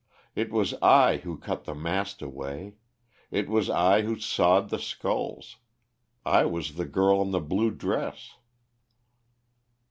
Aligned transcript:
It 0.33 0.51
was 0.51 0.73
I 0.81 1.17
who 1.17 1.37
cut 1.37 1.65
the 1.65 1.75
mast 1.75 2.23
away; 2.23 2.73
it 3.29 3.47
was 3.47 3.69
I 3.69 4.01
who 4.01 4.17
sawed 4.19 4.69
the 4.71 4.79
sculls. 4.79 5.57
I 6.25 6.43
was 6.43 6.73
the 6.73 6.85
girl 6.87 7.21
in 7.21 7.29
the 7.29 7.39
blue 7.39 7.69
dress." 7.69 8.33